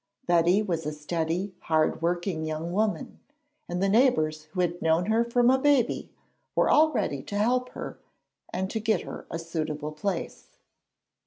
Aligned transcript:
Betty 0.25 0.63
was 0.63 0.87
a 0.87 0.93
steady, 0.93 1.53
hard 1.59 2.01
working 2.01 2.43
young 2.43 2.73
woman, 2.73 3.19
and 3.69 3.83
the 3.83 3.87
neighbours 3.87 4.45
who 4.45 4.61
had 4.61 4.81
known 4.81 5.05
her 5.05 5.23
from 5.23 5.51
a 5.51 5.59
baby 5.59 6.09
were 6.55 6.71
all 6.71 6.91
ready 6.91 7.21
to 7.21 7.37
help 7.37 7.69
her 7.73 7.99
and 8.51 8.67
to 8.71 8.79
get 8.79 9.01
her 9.01 9.27
a 9.29 9.37
suitable 9.37 9.91
place. 9.91 10.57